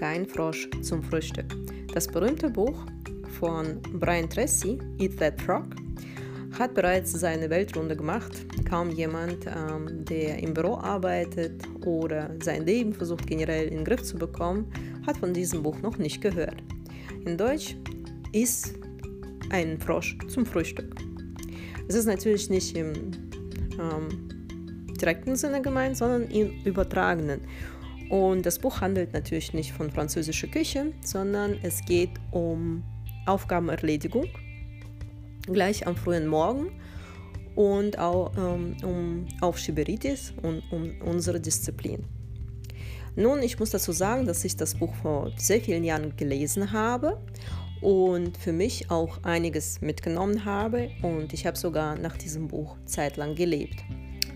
Kein 0.00 0.24
Frosch 0.24 0.66
zum 0.80 1.02
Frühstück. 1.02 1.44
Das 1.92 2.08
berühmte 2.08 2.48
Buch 2.48 2.86
von 3.38 3.82
Brian 3.92 4.30
Tracy, 4.30 4.78
Eat 4.98 5.18
That 5.18 5.38
Frog, 5.42 5.66
hat 6.58 6.72
bereits 6.72 7.12
seine 7.12 7.50
Weltrunde 7.50 7.94
gemacht. 7.94 8.32
Kaum 8.66 8.88
jemand, 8.88 9.44
ähm, 9.46 10.02
der 10.06 10.38
im 10.38 10.54
Büro 10.54 10.76
arbeitet 10.76 11.60
oder 11.84 12.30
sein 12.42 12.64
Leben 12.64 12.94
versucht 12.94 13.26
generell 13.26 13.68
in 13.68 13.74
den 13.74 13.84
Griff 13.84 14.02
zu 14.02 14.16
bekommen, 14.16 14.72
hat 15.06 15.18
von 15.18 15.34
diesem 15.34 15.62
Buch 15.62 15.78
noch 15.82 15.98
nicht 15.98 16.22
gehört. 16.22 16.62
In 17.26 17.36
Deutsch 17.36 17.76
ist 18.32 18.72
ein 19.50 19.78
Frosch 19.78 20.16
zum 20.28 20.46
Frühstück. 20.46 20.94
Es 21.88 21.94
ist 21.94 22.06
natürlich 22.06 22.48
nicht 22.48 22.74
im 22.74 22.94
ähm, 23.78 24.08
direkten 24.98 25.36
Sinne 25.36 25.60
gemeint, 25.60 25.98
sondern 25.98 26.22
im 26.30 26.52
übertragenen. 26.64 27.42
Und 28.10 28.44
das 28.44 28.58
Buch 28.58 28.80
handelt 28.80 29.12
natürlich 29.12 29.54
nicht 29.54 29.72
von 29.72 29.90
französischer 29.90 30.48
Küche, 30.48 30.92
sondern 31.00 31.56
es 31.62 31.84
geht 31.84 32.10
um 32.32 32.82
Aufgabenerledigung 33.26 34.26
gleich 35.46 35.86
am 35.86 35.96
frühen 35.96 36.26
Morgen 36.26 36.72
und 37.54 37.98
auch 37.98 38.32
ähm, 38.36 38.76
um 38.82 39.28
Aufschieberitis 39.40 40.34
und 40.42 40.62
um 40.72 40.92
unsere 41.04 41.40
Disziplin. 41.40 42.04
Nun, 43.16 43.42
ich 43.42 43.58
muss 43.58 43.70
dazu 43.70 43.92
sagen, 43.92 44.26
dass 44.26 44.44
ich 44.44 44.56
das 44.56 44.74
Buch 44.74 44.94
vor 44.94 45.30
sehr 45.36 45.60
vielen 45.60 45.84
Jahren 45.84 46.16
gelesen 46.16 46.72
habe 46.72 47.20
und 47.80 48.36
für 48.36 48.52
mich 48.52 48.90
auch 48.90 49.22
einiges 49.22 49.80
mitgenommen 49.80 50.44
habe 50.44 50.90
und 51.02 51.32
ich 51.32 51.46
habe 51.46 51.56
sogar 51.56 51.96
nach 51.96 52.16
diesem 52.16 52.48
Buch 52.48 52.76
zeitlang 52.86 53.34
gelebt, 53.34 53.84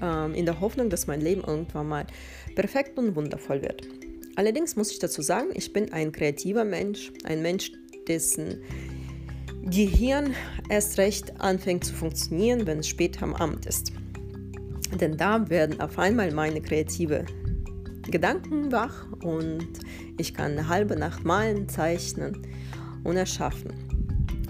ähm, 0.03 0.35
in 0.35 0.45
der 0.45 0.61
Hoffnung, 0.61 0.91
dass 0.91 1.07
mein 1.07 1.21
Leben 1.21 1.43
irgendwann 1.43 1.89
mal 1.89 2.07
perfekt 2.55 2.99
und 2.99 3.17
wundervoll 3.17 3.63
wird. 3.63 3.89
Allerdings 4.37 4.77
muss 4.77 4.91
ich 4.91 4.99
dazu 4.99 5.23
sagen, 5.23 5.49
ich 5.55 5.73
bin 5.73 5.93
ein 5.93 6.13
kreativer 6.13 6.65
Mensch, 6.65 7.13
ein 7.25 7.43
Mensch, 7.43 7.73
dessen 8.09 8.61
Gehirn 9.63 10.35
erst 10.69 10.99
recht 10.99 11.41
anfängt 11.41 11.85
zu 11.85 11.95
funktionieren, 11.95 12.67
wenn 12.67 12.81
es 12.81 12.89
spät 12.89 13.23
am 13.23 13.35
Abend 13.35 13.67
ist. 13.67 13.93
Denn 15.01 15.17
da 15.17 15.49
werden 15.49 15.81
auf 15.81 15.99
einmal 15.99 16.33
meine 16.33 16.61
kreative 16.61 17.25
Gedanken 18.11 18.71
wach 18.71 19.07
und 19.23 19.69
ich 20.19 20.35
kann 20.35 20.53
eine 20.53 20.69
halbe 20.69 20.97
Nacht 20.97 21.25
malen, 21.25 21.69
zeichnen 21.69 22.43
und 23.03 23.17
erschaffen. 23.17 23.73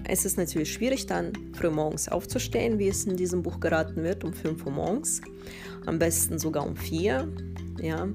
Es 0.06 0.24
ist 0.24 0.36
natürlich 0.36 0.72
schwierig, 0.72 1.06
dann 1.06 1.32
früh 1.54 1.70
morgens 1.70 2.08
aufzustehen, 2.08 2.78
wie 2.78 2.88
es 2.88 3.06
in 3.06 3.16
diesem 3.16 3.42
Buch 3.42 3.60
geraten 3.60 4.02
wird, 4.02 4.24
um 4.24 4.34
5 4.34 4.66
Uhr 4.66 4.72
morgens. 4.72 5.22
Am 5.86 5.98
besten 5.98 6.38
sogar 6.38 6.66
um 6.66 6.76
4, 6.76 7.26
ja, 7.80 8.08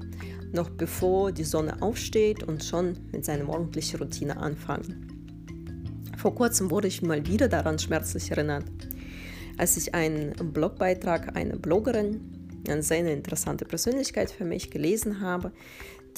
noch 0.52 0.70
bevor 0.70 1.32
die 1.32 1.44
Sonne 1.44 1.80
aufsteht 1.82 2.42
und 2.42 2.64
schon 2.64 2.96
mit 3.12 3.24
seiner 3.24 3.44
morgendlichen 3.44 3.98
Routine 3.98 4.36
anfangen. 4.36 5.06
Vor 6.16 6.34
kurzem 6.34 6.70
wurde 6.70 6.88
ich 6.88 7.02
mal 7.02 7.26
wieder 7.26 7.48
daran 7.48 7.78
schmerzlich 7.78 8.30
erinnert, 8.30 8.64
als 9.56 9.76
ich 9.76 9.94
einen 9.94 10.34
Blogbeitrag 10.52 11.36
einer 11.36 11.56
Bloggerin, 11.56 12.20
eine 12.68 12.82
sehr 12.82 13.06
interessante 13.10 13.64
Persönlichkeit 13.64 14.30
für 14.30 14.44
mich, 14.44 14.70
gelesen 14.70 15.20
habe, 15.20 15.52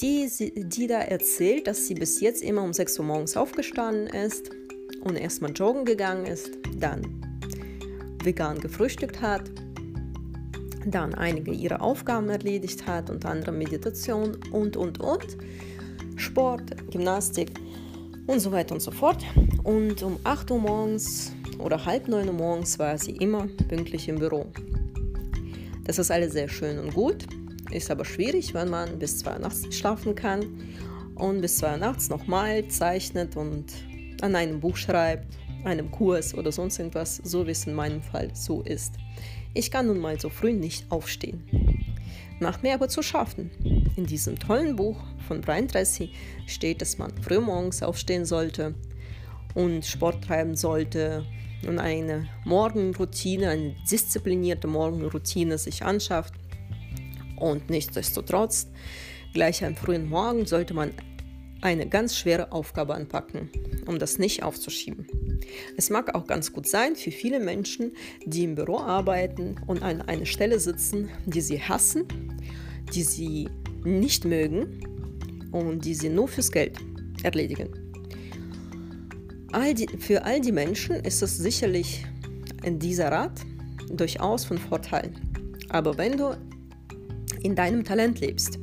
die, 0.01 0.29
die 0.55 0.87
da 0.87 0.99
erzählt, 0.99 1.67
dass 1.67 1.87
sie 1.87 1.93
bis 1.93 2.19
jetzt 2.19 2.41
immer 2.41 2.63
um 2.63 2.73
6 2.73 2.99
Uhr 2.99 3.05
morgens 3.05 3.37
aufgestanden 3.37 4.07
ist 4.07 4.49
und 5.01 5.15
erstmal 5.15 5.51
joggen 5.51 5.85
gegangen 5.85 6.25
ist, 6.25 6.49
dann 6.77 7.21
vegan 8.23 8.59
gefrühstückt 8.59 9.21
hat, 9.21 9.49
dann 10.85 11.13
einige 11.13 11.51
ihrer 11.51 11.81
Aufgaben 11.81 12.29
erledigt 12.29 12.85
hat, 12.87 13.09
unter 13.09 13.29
anderem 13.29 13.57
Meditation 13.57 14.37
und, 14.51 14.77
und, 14.77 14.99
und, 14.99 15.37
Sport, 16.15 16.91
Gymnastik 16.91 17.51
und 18.27 18.39
so 18.39 18.51
weiter 18.51 18.75
und 18.75 18.81
so 18.81 18.91
fort. 18.91 19.23
Und 19.63 20.03
um 20.03 20.19
8 20.23 20.51
Uhr 20.51 20.59
morgens 20.59 21.31
oder 21.59 21.85
halb 21.85 22.07
9 22.07 22.27
Uhr 22.27 22.33
morgens 22.33 22.77
war 22.79 22.97
sie 22.97 23.11
immer 23.11 23.47
pünktlich 23.67 24.07
im 24.09 24.19
Büro. 24.19 24.45
Das 25.83 25.99
ist 25.99 26.11
alles 26.11 26.33
sehr 26.33 26.47
schön 26.47 26.79
und 26.79 26.93
gut, 26.93 27.25
ist 27.71 27.91
aber 27.91 28.05
schwierig, 28.05 28.53
wenn 28.53 28.69
man 28.69 28.99
bis 28.99 29.19
2 29.19 29.33
Uhr 29.33 29.39
nachts 29.39 29.75
schlafen 29.75 30.15
kann 30.15 30.45
und 31.15 31.41
bis 31.41 31.57
2 31.57 31.73
Uhr 31.73 31.77
nachts 31.77 32.09
nochmal 32.09 32.67
zeichnet 32.67 33.35
und 33.35 33.65
an 34.21 34.35
einem 34.35 34.59
Buch 34.59 34.77
schreibt, 34.77 35.27
einem 35.65 35.91
Kurs 35.91 36.33
oder 36.33 36.51
sonst 36.51 36.79
irgendwas, 36.79 37.17
so 37.23 37.45
wie 37.47 37.51
es 37.51 37.67
in 37.67 37.73
meinem 37.73 38.01
Fall 38.01 38.29
so 38.33 38.61
ist. 38.61 38.93
Ich 39.55 39.69
kann 39.69 39.87
nun 39.87 39.99
mal 39.99 40.19
so 40.19 40.29
früh 40.29 40.53
nicht 40.53 40.91
aufstehen. 40.91 41.43
Macht 42.39 42.63
mir 42.63 42.73
aber 42.73 42.89
zu 42.89 43.03
schaffen. 43.03 43.51
In 43.95 44.07
diesem 44.07 44.39
tollen 44.39 44.75
Buch 44.75 44.97
von 45.27 45.41
Brian 45.41 45.67
Tracy 45.67 46.11
steht, 46.47 46.81
dass 46.81 46.97
man 46.97 47.15
früh 47.21 47.39
morgens 47.39 47.83
aufstehen 47.83 48.25
sollte 48.25 48.73
und 49.53 49.85
Sport 49.85 50.23
treiben 50.23 50.55
sollte 50.55 51.23
und 51.67 51.77
eine 51.77 52.27
Morgenroutine, 52.45 53.49
eine 53.49 53.75
disziplinierte 53.89 54.67
Morgenroutine 54.67 55.59
sich 55.59 55.83
anschafft. 55.83 56.33
Und 57.35 57.69
nichtsdestotrotz, 57.69 58.67
gleich 59.33 59.63
am 59.63 59.75
frühen 59.75 60.09
Morgen 60.09 60.47
sollte 60.47 60.73
man 60.73 60.91
eine 61.63 61.87
ganz 61.87 62.17
schwere 62.17 62.51
Aufgabe 62.51 62.93
anpacken, 62.93 63.49
um 63.85 63.97
das 63.97 64.19
nicht 64.19 64.43
aufzuschieben. 64.43 65.07
Es 65.77 65.89
mag 65.89 66.13
auch 66.13 66.27
ganz 66.27 66.51
gut 66.51 66.67
sein 66.67 66.95
für 66.95 67.11
viele 67.11 67.39
Menschen, 67.39 67.93
die 68.25 68.43
im 68.43 68.55
Büro 68.55 68.79
arbeiten 68.79 69.55
und 69.65 69.81
an 69.81 70.01
einer 70.01 70.25
Stelle 70.25 70.59
sitzen, 70.59 71.09
die 71.25 71.41
sie 71.41 71.61
hassen, 71.61 72.05
die 72.93 73.03
sie 73.03 73.49
nicht 73.83 74.25
mögen 74.25 74.81
und 75.51 75.85
die 75.85 75.95
sie 75.95 76.09
nur 76.09 76.27
fürs 76.27 76.51
Geld 76.51 76.77
erledigen. 77.23 77.69
All 79.51 79.73
die, 79.73 79.87
für 79.99 80.23
all 80.23 80.41
die 80.41 80.51
Menschen 80.51 80.95
ist 80.95 81.21
es 81.21 81.37
sicherlich 81.37 82.05
in 82.63 82.79
dieser 82.79 83.11
Rat 83.11 83.41
durchaus 83.89 84.45
von 84.45 84.57
Vorteil. 84.57 85.11
Aber 85.69 85.97
wenn 85.97 86.17
du 86.17 86.35
in 87.41 87.55
deinem 87.55 87.83
Talent 87.83 88.19
lebst, 88.19 88.59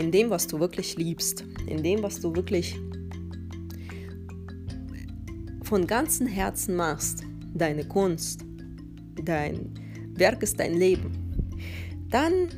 in 0.00 0.10
dem, 0.10 0.30
was 0.30 0.46
du 0.46 0.58
wirklich 0.58 0.96
liebst, 0.96 1.44
in 1.66 1.82
dem, 1.82 2.02
was 2.02 2.20
du 2.20 2.34
wirklich 2.34 2.74
von 5.62 5.86
ganzem 5.86 6.26
Herzen 6.26 6.74
machst, 6.74 7.22
deine 7.54 7.84
Kunst, 7.84 8.40
dein 9.22 9.74
Werk 10.14 10.42
ist 10.42 10.58
dein 10.58 10.74
Leben, 10.74 11.12
dann 12.08 12.48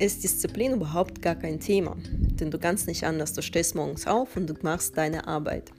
ist 0.00 0.24
Disziplin 0.24 0.72
überhaupt 0.72 1.22
gar 1.22 1.36
kein 1.36 1.60
Thema. 1.60 1.96
Denn 2.10 2.50
du 2.50 2.58
kannst 2.58 2.88
nicht 2.88 3.04
anders. 3.04 3.32
Du 3.34 3.40
stehst 3.40 3.76
morgens 3.76 4.08
auf 4.08 4.36
und 4.36 4.48
du 4.48 4.54
machst 4.62 4.96
deine 4.98 5.28
Arbeit. 5.28 5.70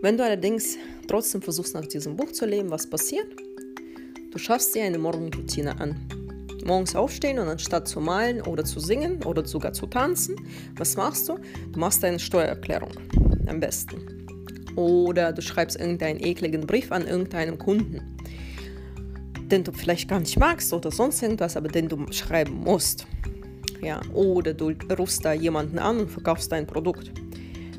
Wenn 0.00 0.18
du 0.18 0.24
allerdings 0.24 0.76
trotzdem 1.06 1.40
versuchst, 1.40 1.74
nach 1.74 1.86
diesem 1.86 2.16
Buch 2.16 2.32
zu 2.32 2.46
leben, 2.46 2.68
was 2.70 2.90
passiert? 2.90 3.28
Du 4.32 4.38
schaffst 4.38 4.74
dir 4.74 4.82
eine 4.82 4.98
Morgenroutine 4.98 5.80
an. 5.80 6.21
Morgens 6.64 6.94
aufstehen 6.94 7.38
und 7.38 7.48
anstatt 7.48 7.88
zu 7.88 8.00
malen 8.00 8.42
oder 8.42 8.64
zu 8.64 8.80
singen 8.80 9.22
oder 9.24 9.44
sogar 9.44 9.72
zu 9.72 9.86
tanzen, 9.86 10.36
was 10.76 10.96
machst 10.96 11.28
du? 11.28 11.38
Du 11.72 11.78
machst 11.78 12.04
eine 12.04 12.18
Steuererklärung. 12.18 12.92
Am 13.46 13.60
besten. 13.60 14.26
Oder 14.76 15.32
du 15.32 15.42
schreibst 15.42 15.78
irgendeinen 15.78 16.20
ekligen 16.20 16.66
Brief 16.66 16.92
an 16.92 17.06
irgendeinen 17.06 17.58
Kunden, 17.58 18.16
den 19.50 19.64
du 19.64 19.72
vielleicht 19.72 20.08
gar 20.08 20.20
nicht 20.20 20.38
magst 20.38 20.72
oder 20.72 20.90
sonst 20.90 21.22
irgendwas, 21.22 21.56
aber 21.56 21.68
den 21.68 21.88
du 21.88 22.10
schreiben 22.10 22.60
musst. 22.60 23.06
Ja, 23.82 24.00
oder 24.12 24.54
du 24.54 24.72
rufst 24.96 25.24
da 25.24 25.32
jemanden 25.32 25.78
an 25.78 26.00
und 26.00 26.10
verkaufst 26.10 26.52
dein 26.52 26.66
Produkt. 26.66 27.10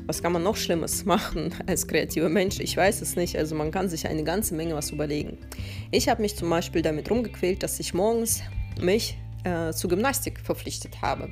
Was 0.06 0.22
kann 0.22 0.32
man 0.32 0.42
noch 0.42 0.56
Schlimmes 0.56 1.06
machen 1.06 1.54
als 1.66 1.86
kreativer 1.86 2.28
Mensch? 2.28 2.60
Ich 2.60 2.76
weiß 2.76 3.00
es 3.00 3.16
nicht. 3.16 3.36
Also 3.38 3.54
man 3.54 3.70
kann 3.70 3.88
sich 3.88 4.06
eine 4.06 4.22
ganze 4.22 4.54
Menge 4.54 4.74
was 4.74 4.90
überlegen. 4.90 5.38
Ich 5.90 6.08
habe 6.08 6.20
mich 6.20 6.36
zum 6.36 6.50
Beispiel 6.50 6.82
damit 6.82 7.10
rumgequält, 7.10 7.62
dass 7.62 7.80
ich 7.80 7.94
morgens 7.94 8.42
mich 8.80 9.16
äh, 9.44 9.72
zu 9.72 9.88
Gymnastik 9.88 10.40
verpflichtet 10.40 11.02
habe. 11.02 11.30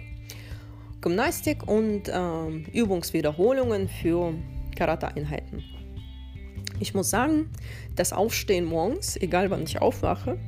Gymnastik 1.01 1.67
und 1.67 2.09
äh, 2.09 2.49
Übungswiederholungen 2.73 3.89
für 3.89 4.35
Karate-Einheiten. 4.77 5.65
Ich 6.79 6.95
muss 6.95 7.11
sagen, 7.11 7.51
das 7.97 8.13
Aufstehen 8.13 8.65
morgens, 8.65 9.17
egal 9.17 9.51
wann 9.51 9.63
ich 9.63 9.81
aufwache, 9.81 10.39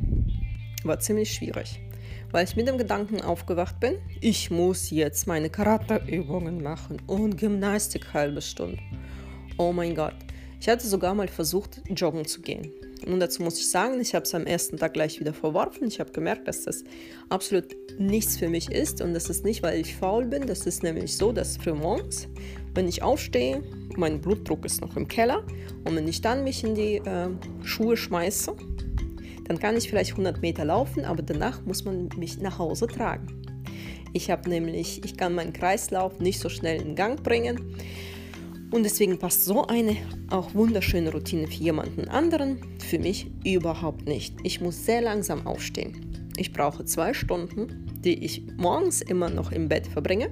war 0.82 0.98
ziemlich 0.98 1.32
schwierig, 1.32 1.80
weil 2.30 2.44
ich 2.44 2.56
mit 2.56 2.68
dem 2.68 2.78
Gedanken 2.78 3.20
aufgewacht 3.20 3.80
bin, 3.80 3.96
ich 4.20 4.50
muss 4.50 4.90
jetzt 4.90 5.26
meine 5.26 5.50
Karate-Übungen 5.50 6.62
machen 6.62 7.00
und 7.06 7.36
Gymnastik 7.36 8.12
halbe 8.14 8.42
Stunde. 8.42 8.78
Oh 9.56 9.72
mein 9.72 9.94
Gott. 9.94 10.16
Ich 10.60 10.68
hatte 10.68 10.86
sogar 10.86 11.14
mal 11.14 11.28
versucht, 11.28 11.82
joggen 11.94 12.24
zu 12.24 12.40
gehen. 12.40 12.72
Und 13.06 13.20
dazu 13.20 13.42
muss 13.42 13.58
ich 13.58 13.68
sagen, 13.68 14.00
ich 14.00 14.14
habe 14.14 14.24
es 14.24 14.34
am 14.34 14.46
ersten 14.46 14.78
Tag 14.78 14.94
gleich 14.94 15.20
wieder 15.20 15.34
verworfen. 15.34 15.86
Ich 15.88 16.00
habe 16.00 16.12
gemerkt, 16.12 16.48
dass 16.48 16.62
das 16.62 16.84
absolut 17.28 17.66
nichts 17.98 18.36
für 18.36 18.48
mich 18.48 18.70
ist. 18.70 19.02
Und 19.02 19.14
das 19.14 19.28
ist 19.28 19.44
nicht, 19.44 19.62
weil 19.62 19.80
ich 19.80 19.94
faul 19.94 20.24
bin. 20.24 20.46
Das 20.46 20.66
ist 20.66 20.82
nämlich 20.82 21.16
so, 21.16 21.32
dass 21.32 21.56
früh 21.56 21.74
morgens, 21.74 22.28
wenn 22.74 22.88
ich 22.88 23.02
aufstehe, 23.02 23.62
mein 23.96 24.20
Blutdruck 24.20 24.64
ist 24.64 24.80
noch 24.80 24.96
im 24.96 25.06
Keller. 25.06 25.44
Und 25.84 25.96
wenn 25.96 26.08
ich 26.08 26.20
dann 26.20 26.44
mich 26.44 26.64
in 26.64 26.74
die 26.74 26.96
äh, 26.96 27.28
Schuhe 27.62 27.96
schmeiße, 27.96 28.54
dann 29.44 29.58
kann 29.58 29.76
ich 29.76 29.88
vielleicht 29.88 30.12
100 30.12 30.40
Meter 30.40 30.64
laufen, 30.64 31.04
aber 31.04 31.22
danach 31.22 31.62
muss 31.64 31.84
man 31.84 32.08
mich 32.16 32.38
nach 32.38 32.58
Hause 32.58 32.86
tragen. 32.86 33.42
Ich 34.14 34.30
habe 34.30 34.48
nämlich, 34.48 35.04
ich 35.04 35.16
kann 35.16 35.34
meinen 35.34 35.52
Kreislauf 35.52 36.20
nicht 36.20 36.40
so 36.40 36.48
schnell 36.48 36.80
in 36.80 36.94
Gang 36.94 37.22
bringen. 37.22 37.76
Und 38.74 38.82
deswegen 38.82 39.20
passt 39.20 39.44
so 39.44 39.64
eine 39.68 39.96
auch 40.30 40.52
wunderschöne 40.52 41.12
Routine 41.12 41.46
für 41.46 41.62
jemanden 41.62 42.08
anderen, 42.08 42.58
für 42.80 42.98
mich 42.98 43.30
überhaupt 43.44 44.08
nicht. 44.08 44.34
Ich 44.42 44.60
muss 44.60 44.84
sehr 44.84 45.00
langsam 45.00 45.46
aufstehen. 45.46 46.32
Ich 46.36 46.52
brauche 46.52 46.84
zwei 46.84 47.14
Stunden, 47.14 47.86
die 48.00 48.24
ich 48.24 48.42
morgens 48.56 49.00
immer 49.00 49.30
noch 49.30 49.52
im 49.52 49.68
Bett 49.68 49.86
verbringe. 49.86 50.28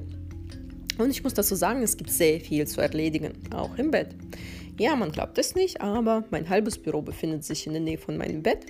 Und 0.98 1.10
ich 1.10 1.22
muss 1.22 1.34
dazu 1.34 1.54
sagen, 1.54 1.84
es 1.84 1.96
gibt 1.96 2.10
sehr 2.10 2.40
viel 2.40 2.66
zu 2.66 2.80
erledigen, 2.80 3.34
auch 3.54 3.78
im 3.78 3.92
Bett. 3.92 4.08
Ja, 4.76 4.96
man 4.96 5.12
glaubt 5.12 5.38
es 5.38 5.54
nicht, 5.54 5.80
aber 5.80 6.24
mein 6.32 6.48
halbes 6.48 6.76
Büro 6.76 7.00
befindet 7.00 7.44
sich 7.44 7.68
in 7.68 7.74
der 7.74 7.82
Nähe 7.82 7.98
von 7.98 8.16
meinem 8.16 8.42
Bett. 8.42 8.66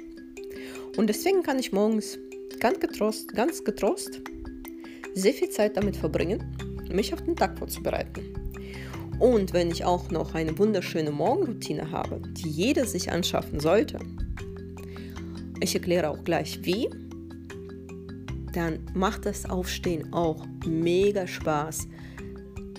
Und 0.98 1.06
deswegen 1.06 1.42
kann 1.42 1.58
ich 1.58 1.72
morgens 1.72 2.18
ganz 2.60 2.78
getrost, 2.78 3.32
ganz 3.32 3.64
getrost 3.64 4.20
sehr 5.14 5.32
viel 5.32 5.48
Zeit 5.48 5.78
damit 5.78 5.96
verbringen, 5.96 6.44
mich 6.90 7.14
auf 7.14 7.22
den 7.22 7.36
Tag 7.36 7.58
vorzubereiten. 7.58 8.41
Und 9.22 9.52
wenn 9.52 9.70
ich 9.70 9.84
auch 9.84 10.10
noch 10.10 10.34
eine 10.34 10.58
wunderschöne 10.58 11.12
Morgenroutine 11.12 11.92
habe, 11.92 12.20
die 12.32 12.48
jeder 12.48 12.84
sich 12.84 13.12
anschaffen 13.12 13.60
sollte, 13.60 14.00
ich 15.60 15.76
erkläre 15.76 16.10
auch 16.10 16.24
gleich 16.24 16.58
wie, 16.64 16.90
dann 18.52 18.80
macht 18.94 19.24
das 19.24 19.48
Aufstehen 19.48 20.12
auch 20.12 20.44
mega 20.66 21.28
Spaß 21.28 21.86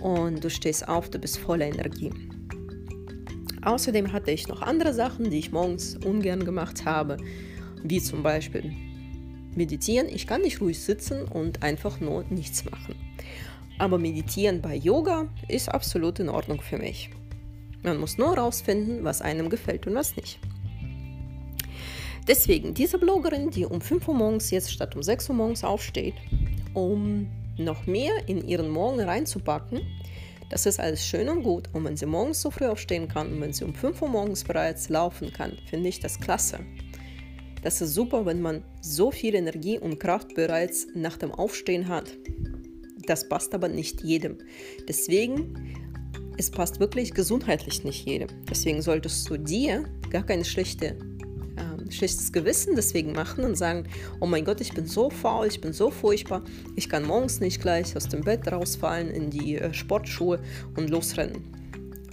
und 0.02 0.44
du 0.44 0.50
stehst 0.50 0.86
auf, 0.86 1.10
du 1.10 1.18
bist 1.18 1.38
voller 1.38 1.68
Energie. 1.68 2.12
Außerdem 3.62 4.12
hatte 4.12 4.32
ich 4.32 4.50
noch 4.50 4.62
andere 4.62 4.94
Sachen, 4.94 5.30
die 5.30 5.40
ich 5.40 5.54
morgens 5.54 5.96
ungern 6.06 6.44
gemacht 6.44 6.84
habe, 6.84 7.16
wie 7.84 8.02
zum 8.02 8.22
Beispiel 8.22 8.74
meditieren. 9.56 10.10
Ich 10.10 10.28
kann 10.28 10.42
nicht 10.42 10.60
ruhig 10.60 10.82
sitzen 10.82 11.24
und 11.24 11.64
einfach 11.64 12.02
nur 12.02 12.26
nichts 12.30 12.66
machen. 12.66 12.96
Aber 13.84 13.98
meditieren 13.98 14.62
bei 14.62 14.78
Yoga 14.78 15.28
ist 15.50 15.68
absolut 15.68 16.18
in 16.20 16.30
Ordnung 16.30 16.62
für 16.62 16.78
mich. 16.78 17.10
Man 17.82 18.00
muss 18.00 18.18
nur 18.18 18.34
herausfinden, 18.34 19.04
was 19.04 19.22
einem 19.22 19.50
gefällt 19.50 19.86
und 19.88 19.96
was 19.96 20.16
nicht. 20.16 20.40
Deswegen, 22.26 22.74
diese 22.74 22.98
Bloggerin, 22.98 23.50
die 23.50 23.66
um 23.66 23.82
5 23.82 24.08
Uhr 24.08 24.16
morgens 24.16 24.52
jetzt 24.52 24.72
statt 24.72 24.96
um 24.96 25.04
6 25.04 25.28
Uhr 25.28 25.36
morgens 25.36 25.66
aufsteht, 25.66 26.14
um 26.74 27.28
noch 27.58 27.86
mehr 27.86 28.14
in 28.26 28.48
ihren 28.48 28.70
Morgen 28.70 29.02
reinzupacken, 29.02 29.82
das 30.50 30.66
ist 30.66 30.80
alles 30.80 31.06
schön 31.06 31.28
und 31.28 31.44
gut. 31.44 31.68
Und 31.74 31.84
wenn 31.84 31.98
sie 31.98 32.06
morgens 32.06 32.40
so 32.40 32.52
früh 32.52 32.68
aufstehen 32.68 33.10
kann 33.10 33.34
und 33.34 33.42
wenn 33.42 33.52
sie 33.52 33.66
um 33.66 33.76
5 33.76 34.02
Uhr 34.02 34.08
morgens 34.08 34.46
bereits 34.46 34.88
laufen 34.88 35.34
kann, 35.34 35.58
finde 35.70 35.90
ich 35.90 36.00
das 36.00 36.22
klasse. 36.22 36.62
Das 37.64 37.82
ist 37.82 37.94
super, 37.94 38.26
wenn 38.26 38.42
man 38.42 38.64
so 38.80 39.12
viel 39.12 39.36
Energie 39.36 39.78
und 39.78 40.00
Kraft 40.00 40.36
bereits 40.36 40.88
nach 40.96 41.18
dem 41.18 41.34
Aufstehen 41.34 41.90
hat. 41.90 42.14
Das 43.06 43.28
passt 43.28 43.54
aber 43.54 43.68
nicht 43.68 44.02
jedem. 44.02 44.38
Deswegen, 44.88 45.76
es 46.38 46.50
passt 46.50 46.80
wirklich 46.80 47.14
gesundheitlich 47.14 47.84
nicht 47.84 48.06
jedem. 48.06 48.30
Deswegen 48.50 48.82
solltest 48.82 49.30
du 49.30 49.38
dir 49.38 49.86
gar 50.10 50.24
keine 50.24 50.46
schlechte 50.46 50.98
schlechtes 51.94 52.32
Gewissen 52.32 52.76
deswegen 52.76 53.14
machen 53.14 53.44
und 53.44 53.56
sagen, 53.56 53.88
oh 54.20 54.26
mein 54.26 54.46
Gott, 54.46 54.62
ich 54.62 54.74
bin 54.74 54.86
so 54.86 55.10
faul, 55.10 55.48
ich 55.48 55.62
bin 55.62 55.74
so 55.74 55.92
furchtbar, 55.92 56.44
ich 56.76 56.90
kann 56.90 57.06
morgens 57.06 57.40
nicht 57.40 57.62
gleich 57.62 57.96
aus 57.96 58.10
dem 58.10 58.22
Bett 58.22 58.52
rausfallen 58.52 59.10
in 59.10 59.30
die 59.30 59.58
äh, 59.58 59.74
Sportschuhe 59.74 60.40
und 60.76 60.90
losrennen. 60.90 61.44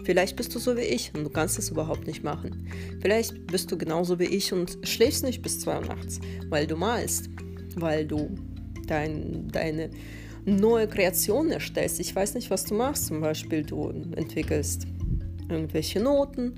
Vielleicht 0.04 0.36
bist 0.36 0.54
du 0.54 0.58
so 0.58 0.76
wie 0.76 0.82
ich 0.82 1.12
und 1.14 1.24
du 1.24 1.30
kannst 1.30 1.58
es 1.58 1.70
überhaupt 1.70 2.06
nicht 2.06 2.24
machen. 2.24 2.66
Vielleicht 3.00 3.46
bist 3.46 3.70
du 3.70 3.78
genauso 3.78 4.18
wie 4.18 4.24
ich 4.24 4.52
und 4.52 4.78
schläfst 4.82 5.24
nicht 5.24 5.42
bis 5.42 5.60
2 5.60 5.80
Uhr 5.80 5.86
nachts, 5.86 6.20
weil 6.48 6.66
du 6.66 6.76
malst, 6.76 7.28
weil 7.76 8.06
du 8.06 8.34
dein, 8.86 9.48
deine 9.48 9.90
neue 10.44 10.88
Kreation 10.88 11.50
erstellst. 11.50 12.00
Ich 12.00 12.14
weiß 12.14 12.34
nicht, 12.34 12.50
was 12.50 12.64
du 12.64 12.74
machst. 12.74 13.06
Zum 13.06 13.20
Beispiel, 13.20 13.62
du 13.62 13.90
entwickelst 14.16 14.86
irgendwelche 15.48 16.00
Noten, 16.00 16.54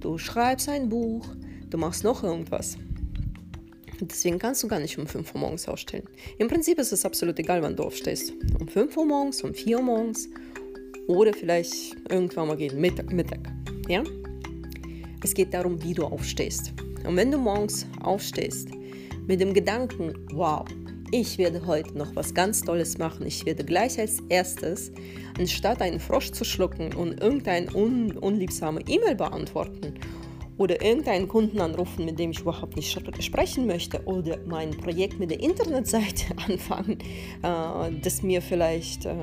du 0.00 0.18
schreibst 0.18 0.68
ein 0.68 0.88
Buch, 0.88 1.26
du 1.68 1.78
machst 1.78 2.04
noch 2.04 2.22
irgendwas. 2.22 2.76
Deswegen 4.00 4.38
kannst 4.38 4.62
du 4.62 4.68
gar 4.68 4.80
nicht 4.80 4.98
um 4.98 5.06
5 5.06 5.34
Uhr 5.34 5.40
morgens 5.40 5.68
aufstehen. 5.68 6.04
Im 6.38 6.48
Prinzip 6.48 6.78
ist 6.78 6.90
es 6.90 7.04
absolut 7.04 7.38
egal, 7.38 7.62
wann 7.62 7.76
du 7.76 7.82
aufstehst. 7.82 8.32
Um 8.58 8.66
5 8.66 8.96
Uhr 8.96 9.04
morgens, 9.04 9.42
um 9.42 9.52
4 9.52 9.76
Uhr 9.76 9.82
morgens 9.82 10.28
oder 11.06 11.34
vielleicht 11.34 11.96
irgendwann 12.08 12.48
mal 12.48 12.56
gegen 12.56 12.80
Mittag. 12.80 13.12
Mittag 13.12 13.40
ja? 13.90 14.04
Es 15.22 15.34
geht 15.34 15.52
darum, 15.52 15.82
wie 15.82 15.92
du 15.92 16.04
aufstehst. 16.04 16.72
Und 17.04 17.16
wenn 17.16 17.30
du 17.30 17.38
morgens 17.38 17.86
aufstehst 18.02 18.68
mit 19.26 19.40
dem 19.40 19.52
Gedanken, 19.52 20.14
wow, 20.32 20.64
ich 21.12 21.38
werde 21.38 21.66
heute 21.66 21.96
noch 21.98 22.14
was 22.14 22.34
ganz 22.34 22.62
Tolles 22.62 22.98
machen. 22.98 23.26
Ich 23.26 23.44
werde 23.44 23.64
gleich 23.64 23.98
als 23.98 24.20
erstes, 24.28 24.92
anstatt 25.38 25.82
einen 25.82 25.98
Frosch 25.98 26.30
zu 26.30 26.44
schlucken 26.44 26.94
und 26.94 27.20
irgendeine 27.20 27.74
un 27.74 28.16
unliebsame 28.16 28.80
E-Mail 28.86 29.16
beantworten 29.16 29.94
oder 30.56 30.82
irgendeinen 30.82 31.26
Kunden 31.26 31.60
anrufen, 31.60 32.04
mit 32.04 32.18
dem 32.18 32.30
ich 32.30 32.40
überhaupt 32.40 32.76
nicht 32.76 32.96
sprechen 33.20 33.66
möchte 33.66 34.04
oder 34.04 34.38
mein 34.46 34.70
Projekt 34.70 35.18
mit 35.18 35.30
der 35.30 35.40
Internetseite 35.40 36.36
anfangen, 36.48 36.98
äh, 37.42 38.00
das 38.02 38.22
mir 38.22 38.42
vielleicht 38.42 39.06
äh, 39.06 39.14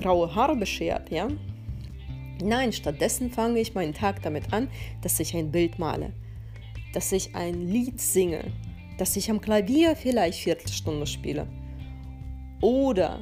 graue 0.00 0.34
Haare 0.34 0.56
beschert, 0.56 1.10
ja? 1.10 1.28
Nein, 2.42 2.72
stattdessen 2.72 3.30
fange 3.30 3.60
ich 3.60 3.74
meinen 3.74 3.94
Tag 3.94 4.22
damit 4.22 4.52
an, 4.52 4.68
dass 5.02 5.20
ich 5.20 5.34
ein 5.34 5.50
Bild 5.52 5.78
male, 5.78 6.12
dass 6.92 7.12
ich 7.12 7.34
ein 7.34 7.68
Lied 7.68 8.00
singe, 8.00 8.52
dass 8.98 9.16
ich 9.16 9.30
am 9.30 9.40
Klavier 9.40 9.96
vielleicht 9.96 10.40
Viertelstunde 10.40 11.06
spiele 11.06 11.46
oder 12.60 13.20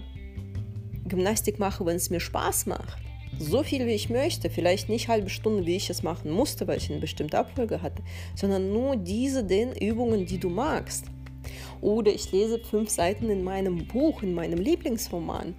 Gymnastik 1.07 1.59
mache, 1.59 1.85
wenn 1.85 1.97
es 1.97 2.11
mir 2.11 2.21
Spaß 2.21 2.67
macht 2.67 3.05
so 3.39 3.63
viel, 3.63 3.87
wie 3.87 3.93
ich 3.93 4.11
möchte, 4.11 4.51
vielleicht 4.51 4.89
nicht 4.89 5.09
halbe 5.09 5.31
Stunde, 5.31 5.67
wie 5.67 5.77
ich 5.77 5.91
es 5.91 6.03
machen 6.03 6.31
musste, 6.31 6.67
weil 6.67 6.79
ich 6.79 6.91
eine 6.91 7.01
bestimmte 7.01 7.39
Abfolge 7.39 7.83
hatte, 7.83 8.03
sondern 8.35 8.73
nur 8.73 8.97
diese 8.97 9.45
den 9.45 9.73
Übungen, 9.73 10.27
die 10.27 10.39
du 10.39 10.49
magst. 10.49 11.07
Oder 11.81 12.13
ich 12.13 12.33
lese 12.33 12.59
fünf 12.59 12.91
Seiten 12.91 13.29
in 13.31 13.45
meinem 13.45 13.87
Buch, 13.87 14.23
in 14.23 14.35
meinem 14.35 14.59
Lieblingsroman. 14.59 15.55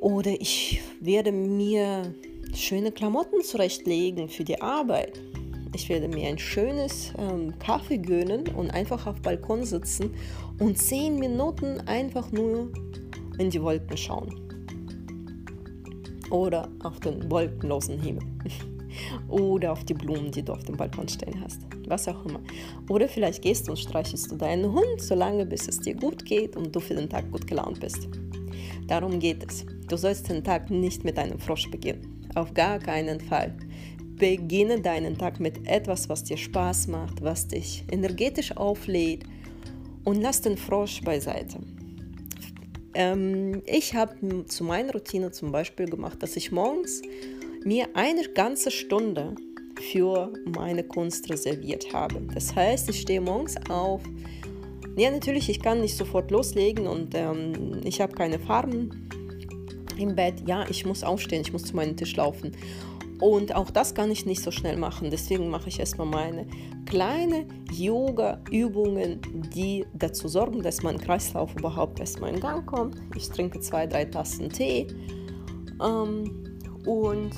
Oder 0.00 0.32
ich 0.40 0.80
werde 1.00 1.30
mir 1.30 2.12
schöne 2.54 2.90
Klamotten 2.90 3.42
zurechtlegen 3.42 4.28
für 4.28 4.44
die 4.44 4.60
Arbeit. 4.60 5.20
Ich 5.74 5.88
werde 5.88 6.08
mir 6.08 6.28
ein 6.28 6.38
schönes 6.38 7.12
ähm, 7.18 7.58
Kaffee 7.58 7.98
gönnen 7.98 8.48
und 8.48 8.70
einfach 8.70 9.06
auf 9.06 9.20
Balkon 9.22 9.64
sitzen 9.64 10.14
und 10.58 10.78
zehn 10.78 11.18
Minuten 11.18 11.80
einfach 11.86 12.30
nur 12.30 12.70
in 13.38 13.50
die 13.50 13.62
Wolken 13.62 13.96
schauen 13.96 14.42
oder 16.32 16.68
auf 16.82 16.98
den 17.00 17.30
wolkenlosen 17.30 18.00
Himmel 18.00 18.24
oder 19.28 19.72
auf 19.72 19.84
die 19.84 19.94
Blumen, 19.94 20.30
die 20.30 20.42
du 20.42 20.52
auf 20.52 20.64
dem 20.64 20.76
Balkon 20.76 21.08
stehen 21.08 21.40
hast, 21.42 21.60
was 21.86 22.08
auch 22.08 22.24
immer. 22.24 22.40
Oder 22.88 23.08
vielleicht 23.08 23.42
gehst 23.42 23.68
du 23.68 23.72
und 23.72 23.78
streichelst 23.78 24.30
du 24.32 24.36
deinen 24.36 24.72
Hund, 24.72 25.00
solange 25.00 25.44
bis 25.44 25.68
es 25.68 25.78
dir 25.78 25.94
gut 25.94 26.24
geht 26.24 26.56
und 26.56 26.74
du 26.74 26.80
für 26.80 26.94
den 26.94 27.08
Tag 27.08 27.30
gut 27.30 27.46
gelaunt 27.46 27.80
bist. 27.80 28.08
Darum 28.88 29.18
geht 29.18 29.44
es. 29.46 29.64
Du 29.88 29.96
sollst 29.96 30.28
den 30.28 30.42
Tag 30.42 30.70
nicht 30.70 31.04
mit 31.04 31.18
einem 31.18 31.38
Frosch 31.38 31.70
beginnen. 31.70 32.26
Auf 32.34 32.54
gar 32.54 32.78
keinen 32.78 33.20
Fall. 33.20 33.54
Beginne 34.22 34.80
deinen 34.80 35.18
Tag 35.18 35.40
mit 35.40 35.66
etwas, 35.66 36.08
was 36.08 36.22
dir 36.22 36.36
Spaß 36.36 36.86
macht, 36.86 37.24
was 37.24 37.48
dich 37.48 37.82
energetisch 37.90 38.56
auflädt 38.56 39.24
und 40.04 40.22
lass 40.22 40.40
den 40.40 40.56
Frosch 40.56 41.00
beiseite. 41.00 41.58
Ähm, 42.94 43.62
ich 43.66 43.96
habe 43.96 44.46
zu 44.46 44.62
meiner 44.62 44.92
Routine 44.92 45.32
zum 45.32 45.50
Beispiel 45.50 45.86
gemacht, 45.86 46.22
dass 46.22 46.36
ich 46.36 46.52
morgens 46.52 47.02
mir 47.64 47.88
eine 47.94 48.22
ganze 48.28 48.70
Stunde 48.70 49.34
für 49.90 50.32
meine 50.44 50.84
Kunst 50.84 51.28
reserviert 51.28 51.92
habe. 51.92 52.20
Das 52.32 52.54
heißt, 52.54 52.90
ich 52.90 53.00
stehe 53.00 53.20
morgens 53.20 53.56
auf. 53.68 54.02
Ja, 54.96 55.10
natürlich, 55.10 55.48
ich 55.48 55.60
kann 55.60 55.80
nicht 55.80 55.96
sofort 55.96 56.30
loslegen 56.30 56.86
und 56.86 57.12
ähm, 57.16 57.80
ich 57.82 58.00
habe 58.00 58.12
keine 58.12 58.38
Farben 58.38 59.08
im 59.98 60.14
Bett. 60.14 60.34
Ja, 60.46 60.64
ich 60.70 60.86
muss 60.86 61.02
aufstehen, 61.02 61.40
ich 61.40 61.52
muss 61.52 61.64
zu 61.64 61.74
meinem 61.74 61.96
Tisch 61.96 62.14
laufen. 62.14 62.52
Und 63.22 63.54
auch 63.54 63.70
das 63.70 63.94
kann 63.94 64.10
ich 64.10 64.26
nicht 64.26 64.42
so 64.42 64.50
schnell 64.50 64.76
machen. 64.76 65.08
Deswegen 65.08 65.48
mache 65.48 65.68
ich 65.68 65.78
erstmal 65.78 66.08
meine 66.08 66.44
kleine 66.86 67.46
Yoga-Übungen, 67.70 69.20
die 69.54 69.86
dazu 69.94 70.26
sorgen, 70.26 70.60
dass 70.60 70.82
mein 70.82 70.98
Kreislauf 70.98 71.54
überhaupt 71.54 72.00
erstmal 72.00 72.34
in 72.34 72.40
Gang 72.40 72.66
kommt. 72.66 72.96
Ich 73.14 73.28
trinke 73.28 73.60
zwei, 73.60 73.86
drei 73.86 74.06
Tassen 74.06 74.50
Tee 74.50 74.88
ähm, 75.80 76.58
und 76.84 77.30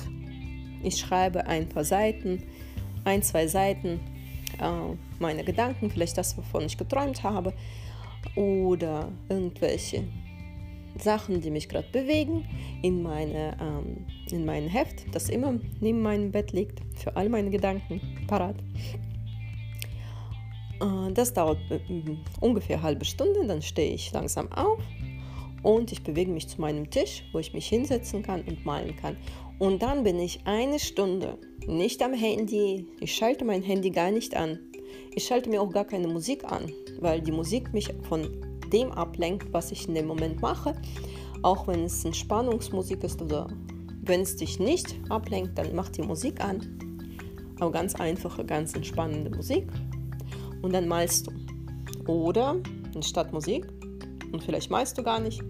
ich 0.81 0.97
schreibe 0.97 1.45
ein 1.45 1.69
paar 1.69 1.83
Seiten, 1.83 2.41
ein, 3.03 3.21
zwei 3.21 3.45
Seiten, 3.45 3.99
äh, 4.59 4.95
meine 5.19 5.43
Gedanken, 5.43 5.91
vielleicht 5.91 6.17
das, 6.17 6.35
wovon 6.35 6.63
ich 6.63 6.79
geträumt 6.79 7.21
habe 7.21 7.53
oder 8.35 9.11
irgendwelche 9.29 10.03
Sachen, 11.01 11.41
die 11.41 11.51
mich 11.51 11.69
gerade 11.69 11.87
bewegen, 11.91 12.45
in, 12.81 13.03
meine, 13.03 13.57
ähm, 13.61 14.05
in 14.31 14.45
mein 14.45 14.67
Heft, 14.67 15.05
das 15.13 15.29
immer 15.29 15.59
neben 15.79 16.01
meinem 16.01 16.31
Bett 16.31 16.51
liegt, 16.51 16.81
für 16.95 17.15
all 17.15 17.29
meine 17.29 17.49
Gedanken 17.49 18.01
parat. 18.27 18.55
Äh, 20.81 21.11
das 21.13 21.33
dauert 21.33 21.59
äh, 21.69 21.79
ungefähr 22.39 22.77
eine 22.77 22.83
halbe 22.83 23.05
Stunde, 23.05 23.45
dann 23.47 23.61
stehe 23.61 23.93
ich 23.93 24.11
langsam 24.11 24.51
auf 24.51 24.79
und 25.63 25.91
ich 25.91 26.03
bewege 26.03 26.31
mich 26.31 26.47
zu 26.47 26.61
meinem 26.61 26.89
Tisch, 26.89 27.23
wo 27.31 27.39
ich 27.39 27.53
mich 27.53 27.67
hinsetzen 27.67 28.21
kann 28.21 28.41
und 28.41 28.65
malen 28.65 28.95
kann. 28.95 29.17
Und 29.57 29.81
dann 29.81 30.03
bin 30.03 30.19
ich 30.19 30.41
eine 30.45 30.79
Stunde 30.79 31.37
nicht 31.65 32.01
am 32.03 32.13
Handy. 32.13 32.87
Ich 32.99 33.15
schalte 33.15 33.45
mein 33.45 33.63
Handy 33.63 33.89
gar 33.89 34.11
nicht 34.11 34.35
an. 34.35 34.59
Ich 35.15 35.25
schalte 35.25 35.49
mir 35.49 35.61
auch 35.61 35.71
gar 35.71 35.85
keine 35.85 36.07
Musik 36.07 36.43
an, 36.43 36.71
weil 36.99 37.21
die 37.21 37.31
Musik 37.31 37.73
mich 37.73 37.89
von 38.03 38.29
dem 38.71 38.91
ablenkt, 38.91 39.51
was 39.53 39.71
ich 39.71 39.87
in 39.87 39.95
dem 39.95 40.07
Moment 40.07 40.41
mache. 40.41 40.75
Auch 41.41 41.67
wenn 41.67 41.85
es 41.85 42.03
Entspannungsmusik 42.05 43.03
ist 43.03 43.21
oder 43.21 43.47
wenn 44.03 44.21
es 44.21 44.35
dich 44.35 44.59
nicht 44.59 44.95
ablenkt, 45.09 45.57
dann 45.57 45.75
mach 45.75 45.89
die 45.89 46.01
Musik 46.01 46.43
an. 46.43 46.61
Aber 47.59 47.71
ganz 47.71 47.95
einfache, 47.95 48.45
ganz 48.45 48.73
entspannende 48.73 49.35
Musik. 49.35 49.67
Und 50.61 50.73
dann 50.73 50.87
malst 50.87 51.27
du. 51.27 51.31
Oder 52.11 52.57
anstatt 52.93 53.33
Musik, 53.33 53.67
und 54.31 54.43
vielleicht 54.43 54.69
malst 54.69 54.97
du 54.97 55.03
gar 55.03 55.19
nicht, 55.19 55.41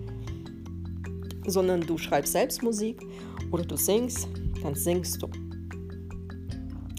sondern 1.48 1.82
du 1.82 1.98
schreibst 1.98 2.34
selbst 2.34 2.62
Musik 2.64 3.02
oder 3.52 3.66
du 3.66 3.76
singst, 3.76 4.28
dann 4.62 4.76
singst 4.76 5.22
du. 5.22 5.28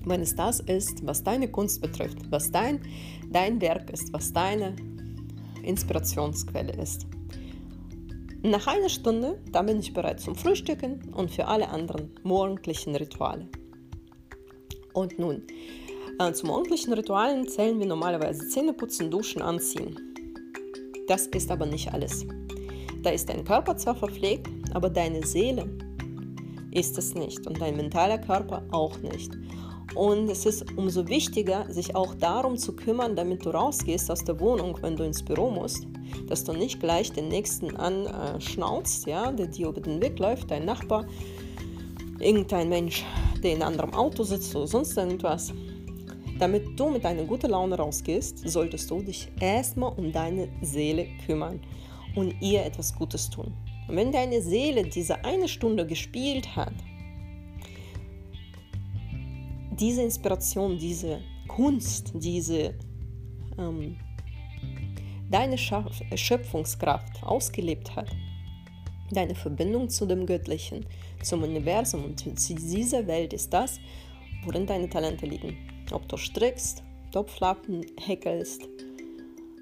Wenn 0.05 0.21
es 0.21 0.35
das 0.35 0.61
ist, 0.61 1.07
was 1.07 1.23
deine 1.23 1.49
Kunst 1.49 1.81
betrifft, 1.81 2.19
was 2.31 2.51
dein, 2.51 2.81
dein 3.31 3.61
Werk 3.61 3.91
ist, 3.91 4.13
was 4.13 4.33
deine 4.33 4.75
Inspirationsquelle 5.67 6.73
ist. 6.73 7.07
Nach 8.43 8.67
einer 8.67 8.89
Stunde, 8.89 9.41
dann 9.51 9.67
bin 9.67 9.81
ich 9.81 9.93
bereit 9.93 10.21
zum 10.21 10.37
Frühstücken 10.37 11.13
und 11.15 11.31
für 11.31 11.47
alle 11.47 11.69
anderen 11.69 12.11
morgendlichen 12.23 12.95
Rituale. 12.95 13.49
Und 14.93 15.19
nun, 15.19 15.43
äh, 16.19 16.33
zu 16.33 16.47
morgendlichen 16.47 16.93
Ritualen 16.93 17.49
zählen 17.49 17.79
wir 17.79 17.87
normalerweise 17.87 18.49
Zähneputzen, 18.49 19.11
Duschen, 19.11 19.43
Anziehen. 19.43 19.99
Das 21.09 21.27
ist 21.27 21.51
aber 21.51 21.67
nicht 21.67 21.93
alles. 21.93 22.25
Da 23.03 23.11
ist 23.11 23.29
dein 23.29 23.45
Körper 23.45 23.77
zwar 23.77 23.95
verpflegt, 23.95 24.49
aber 24.73 24.91
deine 24.91 25.27
Seele 25.27 25.69
ist 26.71 26.99
es 26.99 27.15
nicht 27.15 27.47
und 27.47 27.61
dein 27.61 27.77
mentaler 27.77 28.19
Körper 28.19 28.65
auch 28.71 28.99
nicht. 28.99 29.33
Und 29.95 30.29
es 30.29 30.45
ist 30.45 30.77
umso 30.77 31.07
wichtiger, 31.09 31.65
sich 31.73 31.95
auch 31.95 32.15
darum 32.15 32.59
zu 32.59 32.75
kümmern, 32.75 33.17
damit 33.17 33.47
du 33.47 33.51
rausgehst 33.51 34.11
aus 34.11 34.25
der 34.25 34.39
Wohnung, 34.41 34.77
wenn 34.83 34.97
du 34.97 35.05
ins 35.05 35.23
Büro 35.23 35.51
musst, 35.51 35.87
dass 36.29 36.45
du 36.45 36.53
nicht 36.53 36.81
gleich 36.81 37.13
den 37.13 37.29
nächsten 37.29 37.77
anschnauzt, 37.77 39.07
ja, 39.07 39.33
der 39.33 39.47
dir 39.47 39.69
über 39.69 39.81
den 39.81 40.03
Weg 40.03 40.19
läuft, 40.19 40.51
dein 40.51 40.65
Nachbar, 40.65 41.07
irgendein 42.19 42.69
Mensch, 42.69 43.05
der 43.43 43.53
in 43.53 43.63
einem 43.63 43.81
anderen 43.81 43.95
Auto 43.95 44.23
sitzt 44.23 44.55
oder 44.55 44.67
sonst 44.67 44.97
irgendwas. 44.97 45.53
Damit 46.39 46.79
du 46.79 46.91
mit 46.91 47.05
einer 47.07 47.25
guten 47.25 47.51
Laune 47.51 47.77
rausgehst, 47.77 48.47
solltest 48.47 48.91
du 48.91 49.01
dich 49.01 49.29
erstmal 49.41 49.93
um 49.97 50.13
deine 50.13 50.49
Seele 50.61 51.07
kümmern 51.25 51.61
und 52.15 52.35
ihr 52.43 52.65
etwas 52.65 52.95
Gutes 52.95 53.31
tun. 53.31 53.55
Und 53.89 53.97
wenn 53.97 54.13
deine 54.13 54.43
Seele 54.43 54.83
diese 54.83 55.25
eine 55.25 55.49
Stunde 55.49 55.87
gespielt 55.87 56.55
hat, 56.55 56.75
diese 59.79 60.03
Inspiration, 60.03 60.79
diese 60.79 61.21
Kunst, 61.49 62.13
diese 62.15 62.75
ähm, 63.59 63.97
deine 65.31 65.59
Schöpfungskraft 65.59 67.23
ausgelebt 67.23 67.95
hat, 67.95 68.09
deine 69.11 69.35
Verbindung 69.35 69.89
zu 69.89 70.07
dem 70.07 70.27
Göttlichen, 70.27 70.87
zum 71.23 71.43
Universum 71.43 72.05
und 72.05 72.19
zu 72.39 72.55
dieser 72.55 73.07
Welt 73.07 73.33
ist 73.33 73.53
das, 73.53 73.81
worin 74.45 74.67
deine 74.67 74.89
Talente 74.89 75.27
liegen. 75.27 75.57
Ob 75.93 76.09
du 76.09 76.17
strickst, 76.17 76.83
Topflappen 77.13 77.85
häkelst, 78.01 78.69